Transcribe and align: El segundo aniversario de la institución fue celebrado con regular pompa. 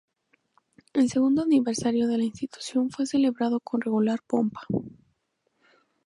El 0.93 1.11
segundo 1.11 1.43
aniversario 1.43 2.07
de 2.07 2.17
la 2.17 2.23
institución 2.23 2.89
fue 2.89 3.05
celebrado 3.05 3.59
con 3.59 3.81
regular 3.81 4.19
pompa. 4.25 4.61